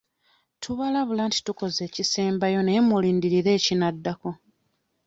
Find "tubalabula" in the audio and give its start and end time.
0.61-1.23